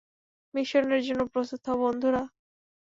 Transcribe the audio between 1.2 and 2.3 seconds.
প্রস্তুত হও, বন্ধুরা।